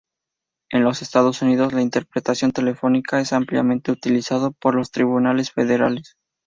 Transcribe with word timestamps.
En 0.71 0.83
los 0.83 1.03
Estados 1.03 1.43
Unidos 1.43 1.73
la 1.73 1.81
interpretación 1.83 2.51
telefónica 2.53 3.19
es 3.21 3.33
ampliamente 3.33 3.91
utilizada 3.91 4.49
por 4.49 4.73
los 4.73 4.89
tribunales 4.89 5.51
federales. 5.51 6.15